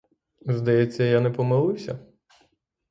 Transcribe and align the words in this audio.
Здається, 0.45 1.03
я 1.03 1.21
не 1.21 1.29
помилився? 1.29 1.99